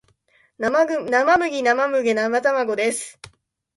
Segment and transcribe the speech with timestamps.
[0.57, 0.87] 生麦
[1.31, 1.61] 生米
[2.31, 3.19] 生卵です